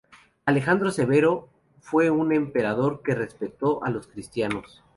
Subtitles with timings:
[0.45, 1.47] Alejandro Severo
[1.79, 4.81] fue un emperador que respetó a los cristianos.